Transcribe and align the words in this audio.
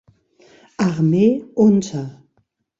Armee 0.79 1.43
unter. 1.53 2.23